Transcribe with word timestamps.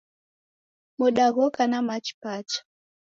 Moda 0.97 1.25
ghoka 1.35 1.63
na 1.71 1.79
machi 1.87 2.13
pacha. 2.21 2.59